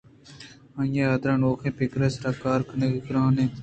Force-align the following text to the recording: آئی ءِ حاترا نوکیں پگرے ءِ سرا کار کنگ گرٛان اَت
آئی 0.79 0.99
ءِ 1.01 1.09
حاترا 1.11 1.33
نوکیں 1.41 1.75
پگرے 1.77 2.07
ءِ 2.09 2.13
سرا 2.15 2.31
کار 2.41 2.59
کنگ 2.67 2.95
گرٛان 3.05 3.35
اَت 3.39 3.51